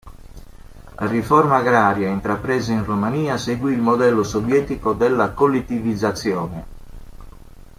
[0.99, 6.65] La riforma agraria intrapresa in Romania seguì il modello sovietico della collettivizzazione.